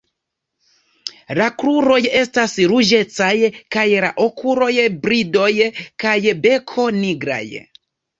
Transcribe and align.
La 1.39 1.47
kruroj 1.63 1.97
estas 2.19 2.55
ruĝecaj 2.71 3.33
kaj 3.75 3.83
la 4.05 4.09
okuloj, 4.23 4.71
bridoj 5.05 5.51
kaj 6.05 6.15
beko 6.47 6.87
nigraj. 6.97 7.43